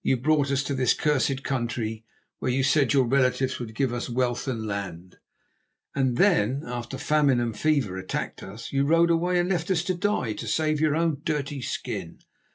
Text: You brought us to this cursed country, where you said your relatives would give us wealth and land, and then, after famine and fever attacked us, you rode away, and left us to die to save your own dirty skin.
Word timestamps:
You 0.00 0.16
brought 0.16 0.50
us 0.50 0.62
to 0.62 0.74
this 0.74 0.94
cursed 0.94 1.44
country, 1.44 2.06
where 2.38 2.50
you 2.50 2.62
said 2.62 2.94
your 2.94 3.04
relatives 3.04 3.58
would 3.58 3.74
give 3.74 3.92
us 3.92 4.08
wealth 4.08 4.48
and 4.48 4.64
land, 4.66 5.18
and 5.94 6.16
then, 6.16 6.62
after 6.64 6.96
famine 6.96 7.40
and 7.40 7.54
fever 7.54 7.98
attacked 7.98 8.42
us, 8.42 8.72
you 8.72 8.86
rode 8.86 9.10
away, 9.10 9.38
and 9.38 9.50
left 9.50 9.70
us 9.70 9.84
to 9.84 9.94
die 9.94 10.32
to 10.32 10.46
save 10.46 10.80
your 10.80 10.96
own 10.96 11.20
dirty 11.26 11.60
skin. 11.60 12.20